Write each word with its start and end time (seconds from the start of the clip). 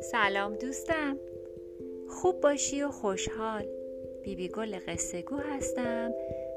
سلام 0.00 0.54
دوستم. 0.54 1.18
خوب 2.08 2.40
باشی 2.40 2.82
و 2.82 2.88
خوشحال. 2.88 3.66
بیبی 4.22 4.48
گل 4.48 4.78
قصه 4.86 5.22
گو 5.22 5.36
هستم 5.36 6.14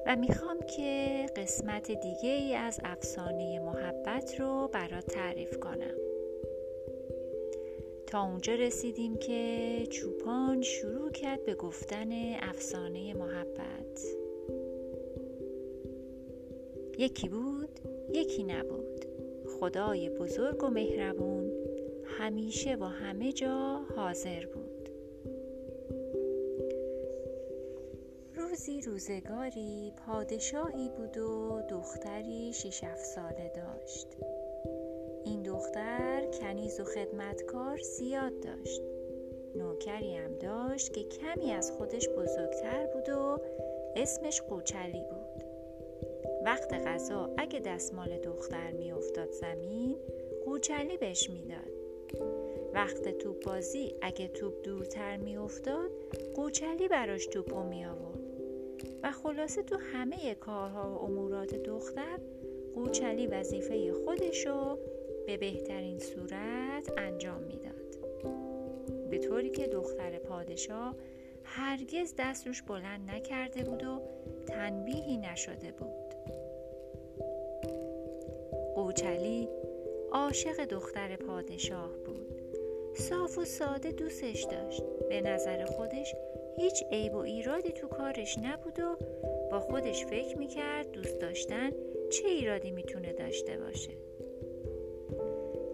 و 0.07 0.15
می‌خوام 0.15 0.59
که 0.59 1.25
قسمت 1.35 1.91
دیگه 1.91 2.29
ای 2.29 2.55
از 2.55 2.79
افسانه 2.83 3.59
محبت 3.59 4.39
رو 4.39 4.69
برات 4.73 5.05
تعریف 5.05 5.59
کنم. 5.59 5.97
تا 8.07 8.23
اونجا 8.23 8.55
رسیدیم 8.55 9.17
که 9.17 9.87
چوپان 9.89 10.61
شروع 10.61 11.11
کرد 11.11 11.45
به 11.45 11.55
گفتن 11.55 12.09
افسانه 12.41 13.13
محبت. 13.13 14.01
یکی 16.97 17.29
بود؟ 17.29 17.52
یکی 18.13 18.43
نبود. 18.43 19.05
خدای 19.59 20.09
بزرگ 20.09 20.63
و 20.63 20.67
مهربون 20.67 21.51
همیشه 22.05 22.75
و 22.75 22.83
همه 22.83 23.31
جا 23.31 23.81
حاضر 23.95 24.45
بود. 24.45 24.89
روزی 28.35 28.81
روزگاری 28.81 29.93
پادشاهی 30.07 30.89
بود 30.89 31.17
و 31.17 31.61
دختری 31.69 32.53
شش 32.53 32.95
ساله 32.95 33.51
داشت. 33.55 34.07
این 35.25 35.43
دختر 35.43 36.25
کنیز 36.41 36.79
و 36.79 36.83
خدمتکار 36.83 37.77
زیاد 37.77 38.39
داشت. 38.39 38.81
نوکری 39.55 40.15
هم 40.15 40.33
داشت 40.33 40.93
که 40.93 41.03
کمی 41.03 41.51
از 41.51 41.71
خودش 41.71 42.09
بزرگتر 42.09 42.85
بود 42.85 43.09
و 43.09 43.37
اسمش 43.95 44.41
قوچلی 44.41 45.03
بود. 45.09 45.52
وقت 46.45 46.73
غذا 46.73 47.29
اگه 47.37 47.59
دستمال 47.59 48.17
دختر 48.17 48.71
میافتاد 48.71 49.31
زمین 49.31 49.97
قوچلی 50.45 50.97
بهش 50.97 51.29
می‌داد. 51.29 51.71
وقت 52.73 53.17
توپ 53.17 53.43
بازی 53.43 53.95
اگه 54.01 54.27
توپ 54.27 54.53
دورتر 54.63 55.17
میافتاد 55.17 55.91
قوچلی 56.35 56.87
براش 56.87 57.25
توپو 57.25 57.63
می 57.63 57.85
آورد 57.85 58.19
و 59.03 59.11
خلاصه 59.11 59.63
تو 59.63 59.77
همه 59.77 60.35
کارها 60.35 60.91
و 60.91 61.03
امورات 61.03 61.55
دختر 61.55 62.19
قوچلی 62.75 63.27
وظیفه 63.27 63.93
خودشو 63.93 64.77
به 65.27 65.37
بهترین 65.37 65.99
صورت 65.99 66.91
انجام 66.97 67.43
می‌داد. 67.43 67.73
به 69.09 69.17
طوری 69.17 69.49
که 69.49 69.67
دختر 69.67 70.17
پادشاه 70.19 70.95
هرگز 71.43 72.13
دست 72.17 72.47
روش 72.47 72.61
بلند 72.61 73.11
نکرده 73.11 73.63
بود 73.63 73.83
و 73.83 74.01
تنبیهی 74.47 75.17
نشده 75.17 75.71
بود. 75.71 76.02
قوچلی 79.03 79.49
عاشق 80.11 80.65
دختر 80.65 81.15
پادشاه 81.15 81.91
بود. 82.05 82.41
صاف 82.95 83.37
و 83.37 83.45
ساده 83.45 83.91
دوستش 83.91 84.43
داشت. 84.43 84.83
به 85.09 85.21
نظر 85.21 85.65
خودش 85.65 86.15
هیچ 86.57 86.83
عیب 86.91 87.13
و 87.13 87.17
ایرادی 87.17 87.71
تو 87.71 87.87
کارش 87.87 88.37
نبود 88.37 88.79
و 88.79 88.97
با 89.51 89.59
خودش 89.59 90.05
فکر 90.05 90.37
می‌کرد 90.37 90.91
دوست 90.91 91.19
داشتن 91.19 91.69
چه 92.09 92.27
ایرادی 92.27 92.71
می‌تونه 92.71 93.13
داشته 93.13 93.57
باشه. 93.57 93.91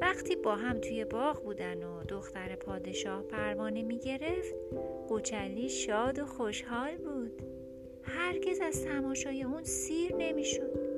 وقتی 0.02 0.36
با 0.36 0.56
هم 0.56 0.80
توی 0.80 1.06
باغ 1.06 1.44
بودن 1.44 1.84
و 1.84 2.04
دختر 2.04 2.56
پادشاه 2.56 3.24
پروانه 3.24 3.82
می‌گرفت 3.82 4.56
قوچلی 5.08 5.70
شاد 5.70 6.20
و 6.20 6.26
خوشحال 6.26 6.98
بود. 6.98 7.42
هرگز 8.04 8.60
از 8.62 8.86
تماشای 8.86 9.44
اون 9.44 9.64
سیر 9.64 10.16
نمی‌شد. 10.16 10.89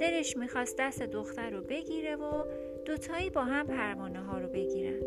دلش 0.00 0.36
می‌خواست 0.36 0.76
دست 0.78 1.02
دختر 1.02 1.50
رو 1.50 1.60
بگیره 1.60 2.16
و 2.16 2.44
دوتایی 2.84 3.30
با 3.30 3.44
هم 3.44 3.66
پروانه 3.66 4.20
ها 4.20 4.38
رو 4.38 4.48
بگیرن. 4.48 5.00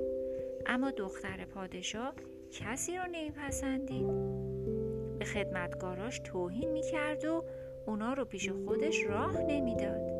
اما 0.66 0.92
دختر 0.92 1.46
پادشاه 1.46 2.14
کسی 2.52 2.98
رو 2.98 3.04
نمیپسندید. 3.12 4.08
به 5.20 5.26
خدمتگاراش 5.26 6.20
توهین 6.20 6.72
می‌کرد 6.72 7.26
و 7.26 7.44
اونا 7.86 8.14
رو 8.14 8.26
پیش 8.26 8.50
خودش 8.50 9.06
راه 9.06 9.42
نمی‌داد. 9.42 10.12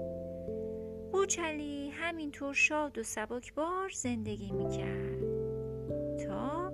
بوچلی 1.12 1.90
همینطور 1.90 2.54
شاد 2.54 2.98
و 2.98 3.04
سبکبار 3.04 3.90
زندگی 3.94 4.52
می‌کرد. 4.52 5.22
تا 6.18 6.74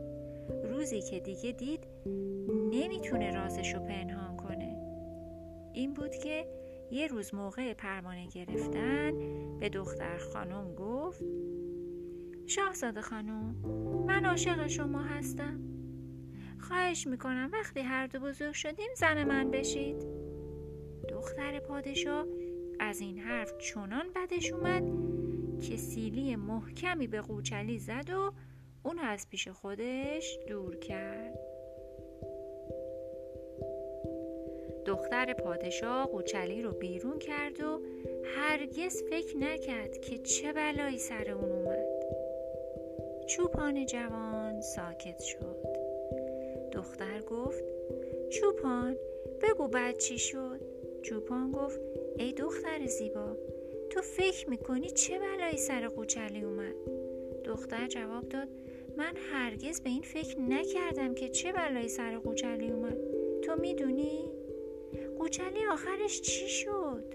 روزی 0.64 1.02
که 1.02 1.20
دیگه 1.20 1.52
دید 1.52 1.84
نمی‌تونه 2.72 3.36
رازش 3.36 3.74
رو 3.74 3.80
پنهان 3.80 4.38
کنه. 4.38 4.78
این 5.74 5.94
بود 5.94 6.16
که 6.16 6.46
یه 6.92 7.08
روز 7.08 7.36
موقع 7.36 7.74
پروانه 7.74 8.28
گرفتن 8.28 9.12
به 9.60 9.70
دختر 9.70 10.18
خانم 10.18 10.76
گفت 10.76 11.24
شاهزاده 12.46 13.02
خانم 13.02 13.56
من 14.08 14.26
عاشق 14.26 14.68
شما 14.68 15.00
هستم. 15.00 15.60
خواهش 16.60 17.08
می‌کنم 17.08 17.50
وقتی 17.54 17.80
هر 17.80 18.08
دو 18.08 18.20
بزرگ 18.20 18.54
شدیم 18.54 18.90
زن 18.96 19.24
من 19.24 19.52
بشید. 19.52 20.06
دختر 21.10 21.60
پادشاه 21.60 22.26
از 22.80 23.00
این 23.00 23.20
حرف 23.20 23.58
چنان 23.58 24.06
بدش 24.16 24.52
اومد 24.52 24.84
که 25.62 25.78
سیلی 25.78 26.36
محکمی 26.36 27.08
به 27.08 27.22
قوچلی 27.22 27.80
زد 27.80 28.10
و 28.10 28.34
اون 28.84 29.00
از 29.00 29.30
پیش 29.30 29.48
خودش 29.48 30.40
دور 30.48 30.76
کرد. 30.76 31.47
دختر 34.88 35.34
پادشاه 35.34 36.08
قوچلی 36.08 36.62
رو 36.62 36.72
بیرون 36.72 37.20
کرد 37.20 37.62
و 37.62 37.80
هرگز 38.24 39.04
فکر 39.10 39.38
نکرد 39.38 40.02
که 40.02 40.18
چه 40.18 40.54
بلایی 40.54 40.98
سر 40.98 41.32
اون 41.32 41.52
اومد. 41.52 41.88
چوپان 43.28 43.86
جوان 43.86 44.62
ساکت 44.62 45.20
شد. 45.20 45.68
دختر 46.72 47.22
گفت 47.22 47.64
چوپان 48.30 48.98
بگو 49.42 49.68
بعد 49.68 49.98
چی 49.98 50.18
شد؟ 50.18 50.62
چوپان 51.02 51.52
گفت 51.52 51.80
ای 52.18 52.34
دختر 52.34 52.86
زیبا 52.86 53.38
تو 53.90 54.02
فکر 54.02 54.50
می‌کنی 54.50 54.90
چه 54.90 55.20
بلایی 55.20 55.58
سر 55.58 55.88
قوچلی 55.88 56.42
اومد؟ 56.42 56.76
دختر 57.44 57.88
جواب 57.88 58.30
داد 58.30 58.48
من 58.98 59.14
هرگز 59.32 59.82
به 59.82 59.90
این 59.90 60.02
فکر 60.02 60.40
نکردم 60.40 61.14
که 61.16 61.30
چه 61.30 61.52
بلایی 61.52 61.90
سر 61.90 62.18
قوچلی 62.18 62.72
اومد. 62.72 62.98
تو 63.42 63.56
می‌دونی؟ 63.56 64.37
قوچلی 65.20 65.66
آخرش 65.72 66.22
چی 66.22 66.48
شد؟ 66.48 67.14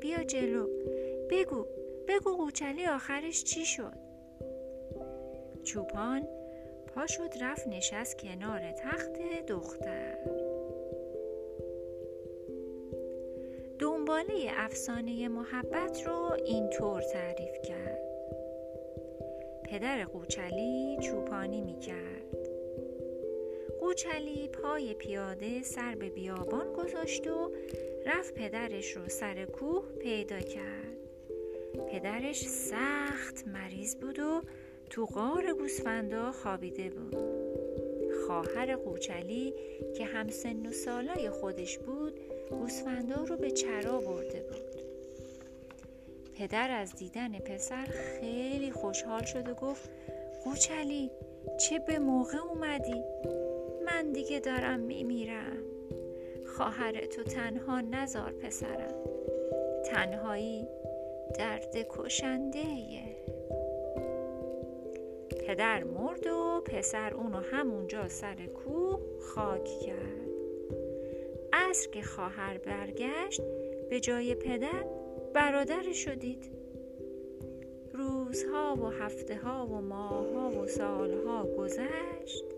بیا 0.00 0.24
جلو. 0.24 0.66
بگو. 1.30 1.66
بگو 2.08 2.36
قوچلی 2.36 2.86
آخرش 2.86 3.44
چی 3.44 3.64
شد؟ 3.64 3.92
چوپان 5.64 6.28
پا 6.94 7.06
شد 7.06 7.30
رفت 7.40 7.68
نشست 7.68 8.18
کنار 8.18 8.72
تخت 8.72 9.12
دختر. 9.46 10.16
دنباله 13.78 14.50
افسانه 14.56 15.28
محبت 15.28 16.06
رو 16.06 16.32
اینطور 16.44 17.02
تعریف 17.02 17.60
کرد. 17.62 18.00
پدر 19.64 20.04
قوچلی 20.04 20.98
چوپانی 21.00 21.60
می 21.60 21.78
کرد 21.78 22.35
قوچلی 23.86 24.48
پای 24.48 24.94
پیاده 24.94 25.62
سر 25.62 25.94
به 25.94 26.10
بیابان 26.10 26.72
گذاشت 26.72 27.26
و 27.26 27.50
رفت 28.06 28.34
پدرش 28.34 28.96
رو 28.96 29.08
سر 29.08 29.44
کوه 29.44 29.84
پیدا 30.00 30.40
کرد. 30.40 30.96
پدرش 31.90 32.48
سخت 32.48 33.48
مریض 33.48 33.96
بود 33.96 34.18
و 34.18 34.40
تو 34.90 35.06
غار 35.06 35.54
گوسفندا 35.54 36.32
خوابیده 36.32 36.90
بود. 36.90 37.16
خواهر 38.26 38.76
قوچلی 38.76 39.54
که 39.96 40.04
هم 40.04 40.28
سن 40.28 40.66
و 40.66 40.72
سالای 40.72 41.30
خودش 41.30 41.78
بود 41.78 42.20
گوسفندا 42.50 43.24
رو 43.24 43.36
به 43.36 43.50
چرا 43.50 44.00
برده 44.00 44.40
بود. 44.40 44.82
پدر 46.34 46.70
از 46.70 46.94
دیدن 46.94 47.38
پسر 47.38 47.86
خیلی 47.86 48.70
خوشحال 48.70 49.24
شد 49.24 49.48
و 49.48 49.54
گفت 49.54 49.90
قوچلی 50.44 51.10
چه 51.60 51.78
به 51.78 51.98
موقع 51.98 52.38
اومدی؟ 52.38 53.02
من 54.06 54.12
دیگه 54.12 54.40
دارم 54.40 54.80
میمیرم. 54.80 55.62
خواهر 56.46 57.06
تو 57.06 57.22
تنها 57.22 57.80
نزار 57.80 58.32
پسرم. 58.32 58.94
تنهایی 59.84 60.68
درد 61.38 61.76
کشنده 61.90 62.64
پدر 65.46 65.84
مرد 65.84 66.26
و 66.26 66.60
پسر 66.60 67.14
اونو 67.14 67.38
همونجا 67.38 68.08
سر 68.08 68.46
کوه 68.46 69.00
خاک 69.20 69.64
کرد. 69.64 70.28
عصر 71.52 71.90
که 71.90 72.02
خواهر 72.02 72.58
برگشت 72.58 73.42
به 73.90 74.00
جای 74.00 74.34
پدر 74.34 74.84
برادر 75.34 75.92
شدید 75.92 76.50
روزها 77.92 78.76
و 78.76 78.86
هفته 78.86 79.36
ها 79.36 79.66
و 79.66 79.80
ماهها 79.80 80.50
و 80.50 80.66
سالها 80.66 81.46
گذشت. 81.46 82.55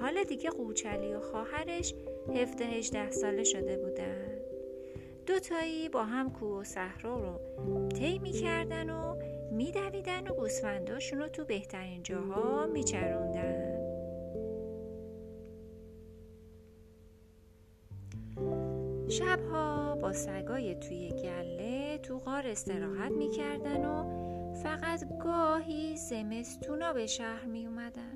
حالا 0.00 0.22
دیگه 0.22 0.50
قوچلی 0.50 1.14
و 1.14 1.20
خواهرش 1.20 1.94
هفته 2.34 2.64
هجده 2.64 3.10
ساله 3.10 3.44
شده 3.44 3.76
بودن 3.76 4.38
دوتایی 5.26 5.88
با 5.88 6.04
هم 6.04 6.32
کوه 6.32 6.60
و 6.60 6.64
صحرا 6.64 7.20
رو 7.20 7.88
طی 7.88 8.18
می‌کردن 8.18 8.90
و 8.90 9.16
میدویدن 9.52 10.28
و 10.28 10.34
گوسفنداشون 10.34 11.18
رو 11.18 11.28
تو 11.28 11.44
بهترین 11.44 12.02
جاها 12.02 12.66
میچروندن 12.66 13.74
شبها 19.08 19.94
با 19.94 20.12
سگای 20.12 20.74
توی 20.74 21.08
گله 21.08 21.98
تو 21.98 22.18
غار 22.18 22.46
استراحت 22.46 23.12
می‌کردن 23.12 23.84
و 23.84 24.24
فقط 24.54 25.18
گاهی 25.18 25.96
زمستونا 25.96 26.92
به 26.92 27.06
شهر 27.06 27.44
می 27.44 27.66
اومدن. 27.66 28.13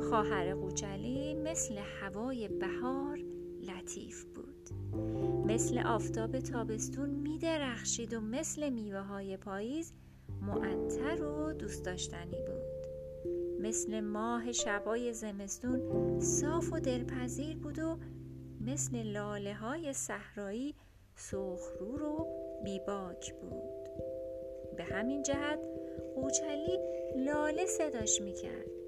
خواهر 0.00 0.54
قوچلی 0.54 1.34
مثل 1.34 1.78
هوای 1.78 2.48
بهار 2.48 3.18
لطیف 3.62 4.24
بود. 4.24 4.68
مثل 5.46 5.78
آفتاب 5.78 6.38
تابستون 6.38 7.10
می 7.10 7.38
درخشید 7.38 8.14
و 8.14 8.20
مثل 8.20 8.68
میوه 8.70 9.00
های 9.00 9.36
پاییز 9.36 9.92
معطر 10.42 11.22
و 11.22 11.52
دوست 11.52 11.84
داشتنی 11.84 12.36
بود. 12.36 12.82
مثل 13.60 14.00
ماه 14.00 14.52
شبای 14.52 15.12
زمستون 15.12 16.20
صاف 16.20 16.72
و 16.72 16.80
دلپذیر 16.80 17.56
بود 17.56 17.78
و 17.78 17.98
مثل 18.60 19.02
لاله 19.02 19.54
های 19.54 19.92
صحرایی 19.92 20.74
سخرو 21.16 21.96
رو 21.96 22.26
بیباک 22.64 23.34
بود. 23.34 23.88
به 24.76 24.84
همین 24.84 25.22
جهت 25.22 25.58
قوچلی 26.14 26.78
لاله 27.16 27.66
صداش 27.66 28.20
می‌کرد. 28.20 28.81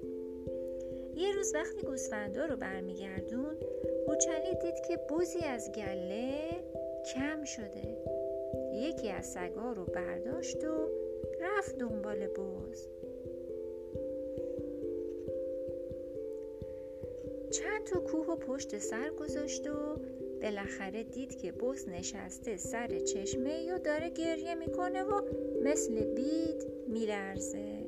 یه 1.15 1.31
روز 1.35 1.55
وقتی 1.55 1.81
گوسفندا 1.81 2.45
رو 2.45 2.55
برمیگردون 2.55 3.55
قوچلی 4.07 4.55
دید 4.61 4.79
که 4.87 4.97
بوزی 5.09 5.39
از 5.39 5.71
گله 5.71 6.33
کم 7.13 7.43
شده. 7.43 7.97
یکی 8.73 9.09
از 9.09 9.25
سگا 9.25 9.71
رو 9.71 9.85
برداشت 9.85 10.63
و 10.63 10.89
رفت 11.41 11.77
دنبال 11.77 12.27
بوز. 12.27 12.87
چند 17.51 17.83
تا 17.83 17.99
کوه 17.99 18.27
و 18.27 18.35
پشت 18.35 18.77
سر 18.77 19.09
گذاشت 19.09 19.67
و 19.67 19.95
بالاخره 20.41 21.03
دید 21.03 21.35
که 21.35 21.51
بز 21.51 21.89
نشسته 21.89 22.57
سر 22.57 22.99
چشمه 22.99 23.63
یا 23.63 23.77
داره 23.77 24.09
گریه 24.09 24.55
می‌کنه 24.55 25.03
و 25.03 25.21
مثل 25.63 26.05
بید 26.05 26.67
میلرزه. 26.87 27.85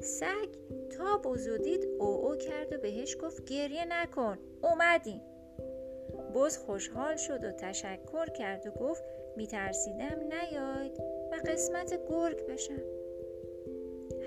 سگ 0.00 0.48
تا 1.00 1.18
بزو 1.18 1.58
دید 1.58 1.84
او 1.98 2.06
او 2.06 2.36
کرد 2.36 2.72
و 2.72 2.78
بهش 2.78 3.16
گفت 3.20 3.44
گریه 3.44 3.84
نکن. 3.84 4.38
اومدیم 4.62 5.20
بز 6.34 6.58
خوشحال 6.58 7.16
شد 7.16 7.44
و 7.44 7.52
تشکر 7.52 8.26
کرد 8.26 8.66
و 8.66 8.70
گفت 8.70 9.04
میترسیدم 9.36 10.20
نیاید 10.20 11.00
و 11.32 11.34
قسمت 11.46 12.00
گرگ 12.08 12.46
بشم. 12.46 12.82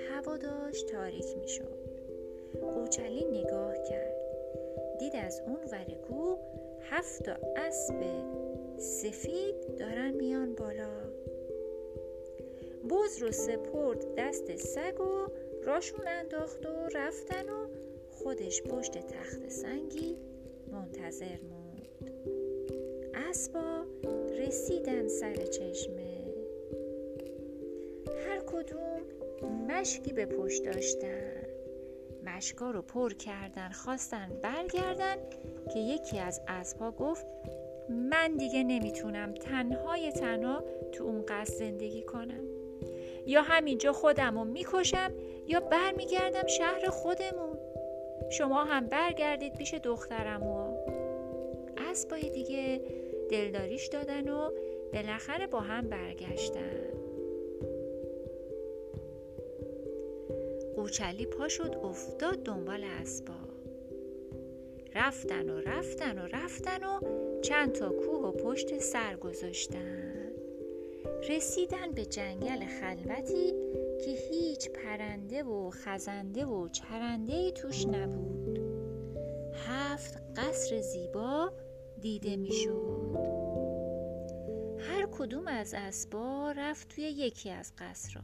هوا 0.09 0.37
داشت 0.37 0.87
تاریک 0.87 1.37
می‌شد. 1.41 1.77
قوچلی 2.61 3.25
نگاه 3.25 3.83
کرد. 3.89 4.15
دید 4.99 5.15
از 5.15 5.41
اون 5.47 5.59
ور 5.71 5.95
کو 6.07 6.35
هفت 6.81 7.29
اسب 7.55 8.01
سفید 8.77 9.75
دارن 9.79 10.11
میان 10.11 10.55
بالا. 10.55 11.03
بز 12.89 13.17
رو 13.21 13.31
سپرد 13.31 14.15
دست 14.17 14.55
سگ 14.55 14.99
و 14.99 15.42
راشون 15.65 16.07
انداخت 16.07 16.65
و 16.65 16.89
رفتن 16.95 17.49
و 17.49 17.67
خودش 18.11 18.61
پشت 18.61 18.97
تخت 18.97 19.49
سنگی 19.49 20.17
منتظر 20.71 21.37
موند. 21.49 22.11
اسبا 23.13 23.85
رسیدن 24.37 25.07
سر 25.07 25.35
چشمه. 25.35 26.33
هر 28.27 28.39
کدوم 28.39 29.01
مشکی 29.67 30.13
به 30.13 30.25
پشت 30.25 30.63
داشتن. 30.63 31.43
مشکا 32.25 32.71
رو 32.71 32.81
پر 32.81 33.13
کردن 33.13 33.69
خواستن 33.69 34.29
برگردن 34.41 35.15
که 35.73 35.79
یکی 35.79 36.19
از 36.19 36.41
اسبها 36.47 36.91
گفت 36.91 37.25
من 37.89 38.37
دیگه 38.37 38.63
نمی‌تونم 38.63 39.33
تنهای 39.33 40.11
تنها 40.11 40.63
تو 40.91 41.03
اون 41.03 41.25
قصد 41.27 41.53
زندگی 41.53 42.03
کنم. 42.03 42.52
یا 43.25 43.41
همینجا 43.41 43.93
خودم 43.93 44.37
رو 44.39 44.45
می‌کشم 44.45 45.13
یا 45.47 45.59
برمیگردم 45.59 46.47
شهر 46.47 46.89
خودمون. 46.89 47.57
شما 48.31 48.63
هم 48.63 48.87
برگردید 48.87 49.57
پیش 49.57 49.73
دخترم 49.73 50.43
و 50.43 50.77
اسبای 51.77 52.29
دیگه 52.29 52.81
دلداریش 53.29 53.87
دادن 53.87 54.29
و 54.29 54.49
بالاخره 54.93 55.47
با 55.47 55.59
هم 55.59 55.89
برگشتن. 55.89 56.93
قوچلی 60.75 61.25
پا 61.25 61.47
شد 61.47 61.75
افتاد 61.83 62.43
دنبال 62.43 62.83
اسبا 63.01 63.33
رفتن 64.95 65.49
و 65.49 65.61
رفتن 65.61 66.19
و 66.19 66.27
رفتن 66.27 66.83
و 66.83 66.99
چند 67.41 67.71
تا 67.71 67.89
کوه 67.89 68.27
و 68.27 68.31
پشت 68.31 68.77
سر 68.79 69.15
گذاشتن. 69.15 70.12
رسیدن 71.29 71.91
به 71.91 72.05
جنگل 72.05 72.65
خلوتی 72.65 73.53
که 74.05 74.11
هیچ 74.11 74.69
پرنده 74.69 75.43
و 75.43 75.69
خزنده 75.69 76.45
و 76.45 76.67
چرنده 76.67 77.33
ای 77.33 77.51
توش 77.51 77.85
نبود. 77.87 78.59
هفت 79.67 80.17
قصر 80.35 80.81
زیبا 80.81 81.51
دیده 82.01 82.35
می‌شد. 82.35 83.17
هر 84.79 85.07
کدوم 85.11 85.47
از 85.47 85.73
اسبا 85.77 86.53
رفت 86.57 86.87
توی 86.87 87.03
یکی 87.03 87.49
از 87.49 87.73
قصرها. 87.77 88.23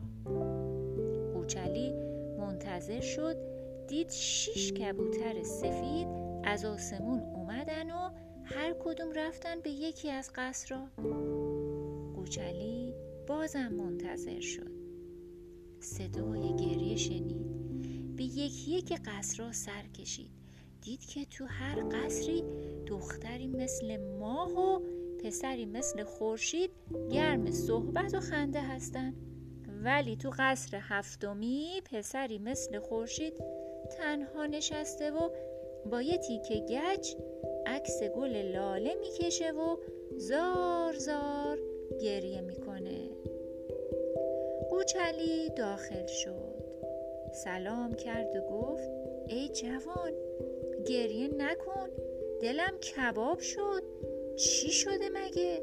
قوچلی 1.33 1.93
منتظر 2.39 3.01
شد 3.01 3.35
دید 3.87 4.09
شیش 4.09 4.73
کبوتر 4.73 5.43
سفید 5.43 6.07
از 6.43 6.65
آسمون 6.65 7.19
اومدن 7.19 7.91
و 7.91 8.09
هر 8.43 8.73
کدوم 8.83 9.11
رفتن 9.15 9.59
به 9.61 9.69
یکی 9.69 10.09
از 10.09 10.31
قصرها. 10.35 10.87
قوچلی 12.15 12.88
بازم 13.29 13.67
منتظر 13.67 14.39
شد. 14.39 14.71
صدای 15.79 16.55
گریه 16.55 16.95
شنید. 16.95 17.45
به 18.15 18.23
یکی 18.23 18.71
یک 18.71 18.99
قصرها 19.05 19.51
سر 19.51 19.83
کشید. 19.99 20.29
دید 20.81 20.99
که 20.99 21.25
تو 21.25 21.45
هر 21.45 21.83
قصری 21.91 22.43
دختری 22.87 23.47
مثل 23.47 23.97
ماه 23.97 24.51
و 24.53 24.79
پسری 25.23 25.65
مثل 25.65 26.03
خورشید 26.03 26.69
گرم 27.11 27.51
صحبت 27.51 28.13
و 28.13 28.19
خنده 28.19 28.61
هستند 28.61 29.13
ولی 29.83 30.15
تو 30.15 30.31
قصر 30.39 30.79
هفتمی 30.81 31.81
پسری 31.91 32.39
مثل 32.39 32.79
خورشید 32.79 33.33
تنها 33.97 34.45
نشسته 34.45 35.11
و 35.11 35.29
با 35.91 36.01
یه 36.01 36.17
تیکه 36.17 36.55
گچ 36.69 37.13
عکس 37.67 38.03
گل 38.03 38.35
لاله 38.35 38.95
می‌کشه 38.95 39.51
و 39.51 39.77
زار 40.17 40.93
زار 40.93 41.59
گریه 42.01 42.41
می‌کنه. 42.41 43.08
قوچلی 44.79 45.49
داخل 45.49 46.07
شد 46.07 46.63
سلام 47.33 47.93
کرد 47.93 48.35
و 48.35 48.41
گفت 48.41 48.89
ای 49.27 49.49
جوان 49.49 50.13
گریه 50.87 51.27
نکن 51.27 51.89
دلم 52.41 52.77
کباب 52.77 53.39
شد 53.39 53.83
چی 54.35 54.69
شده 54.69 55.09
مگه؟ 55.13 55.61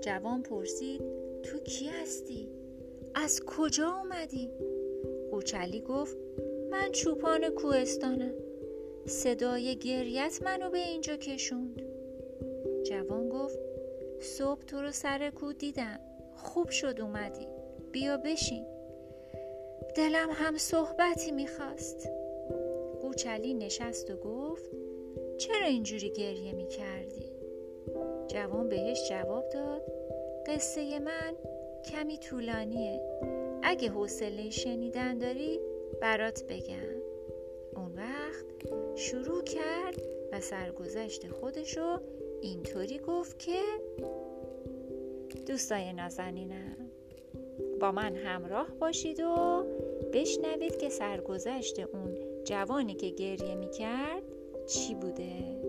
جوان 0.00 0.42
پرسید 0.42 1.02
تو 1.42 1.58
کی 1.58 1.86
هستی؟ 1.86 2.48
از 3.14 3.40
کجا 3.46 3.88
اومدی؟ 3.88 4.50
قوچلی 5.30 5.80
گفت 5.80 6.16
من 6.70 6.92
چوپان 6.92 7.48
کوهستانم 7.48 8.34
صدای 9.06 9.76
گریت 9.76 10.38
منو 10.44 10.70
به 10.70 10.78
اینجا 10.78 11.16
کشوند 11.16 11.82
جوان 12.82 13.28
گفت 13.28 13.58
صبح 14.20 14.62
تو 14.62 14.82
رو 14.82 14.90
سر 14.90 15.30
کو 15.30 15.52
دیدم 15.52 16.00
خوب 16.36 16.70
شد 16.70 17.00
اومدی. 17.00 17.48
بیا 17.92 18.16
بشین. 18.16 18.66
دلم 19.96 20.28
هم 20.32 20.56
صحبتی 20.56 21.30
می‌خواست. 21.30 22.08
قوچلی 23.02 23.54
نشست 23.54 24.10
و 24.10 24.16
گفت 24.16 24.70
چرا 25.38 25.66
اینجوری 25.66 26.10
گریه 26.10 26.52
می‌کردی؟ 26.52 27.32
جوان 28.28 28.68
بهش 28.68 29.08
جواب 29.08 29.48
داد 29.48 29.82
قصه 30.46 30.98
من 30.98 31.36
کمی 31.84 32.18
طولانیه. 32.18 33.00
اگه 33.62 33.88
حوصله 33.88 34.50
شنیدن 34.50 35.18
داری 35.18 35.60
برات 36.00 36.44
بگم. 36.44 37.02
اون 37.76 37.92
وقت 37.94 38.44
شروع 38.94 39.42
کرد 39.42 40.02
و 40.32 40.40
سرگذشت 40.40 41.28
خودشو 41.28 41.98
اینطوری 42.40 42.98
گفت 42.98 43.38
که 43.38 43.58
دوستای 45.46 45.92
نازنینم 45.92 46.76
با 47.80 47.92
من 47.92 48.16
همراه 48.16 48.68
باشید 48.70 49.20
و 49.20 49.64
بشنوید 50.12 50.76
که 50.76 50.88
سرگذشت 50.88 51.78
اون 51.78 52.16
جوانی 52.44 52.94
که 52.94 53.08
گریه 53.08 53.54
می‌کرد 53.54 54.22
چی 54.66 54.94
بوده. 54.94 55.62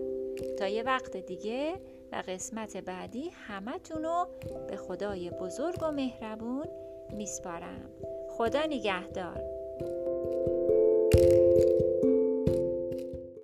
تا 0.58 0.68
یه 0.68 0.82
وقت 0.82 1.16
دیگه 1.16 1.74
و 2.12 2.22
قسمت 2.28 2.76
بعدی 2.76 3.28
همتونو 3.28 4.24
به 4.68 4.76
خدای 4.76 5.30
بزرگ 5.30 5.78
و 5.82 5.92
مهربون 5.92 6.66
میسپارم. 7.12 7.90
خدا 8.28 8.62
نگهدار. 8.66 9.53